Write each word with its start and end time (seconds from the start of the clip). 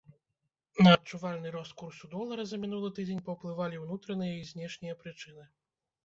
На 0.85 0.91
адчувальны 0.99 1.49
рост 1.55 1.73
курсу 1.81 2.07
долара 2.13 2.45
за 2.51 2.57
мінулы 2.63 2.89
тыдзень 2.99 3.21
паўплывалі 3.27 3.81
ўнутраныя 3.83 4.33
і 4.39 4.41
знешнія 4.53 4.97
прычыны. 5.05 5.45